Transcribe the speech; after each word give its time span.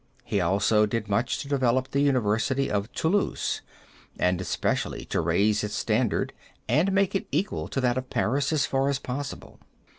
He 0.23 0.41
also 0.41 0.87
did 0.87 1.07
much 1.07 1.37
to 1.43 1.47
develop 1.47 1.91
the 1.91 1.99
University 2.01 2.71
of 2.71 2.91
Toulouse, 2.91 3.61
and 4.17 4.41
especially 4.41 5.05
to 5.05 5.21
raise 5.21 5.63
its 5.63 5.75
standard 5.75 6.33
and 6.67 6.91
make 6.91 7.13
it 7.13 7.27
equal 7.31 7.67
to 7.67 7.79
that 7.81 7.99
of 7.99 8.09
Paris 8.09 8.51
as 8.51 8.65
far 8.65 8.89
as 8.89 8.97
possible. 8.97 9.59